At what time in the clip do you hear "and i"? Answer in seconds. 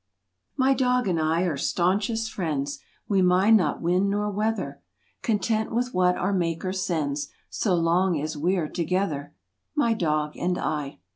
1.07-1.43, 10.37-10.97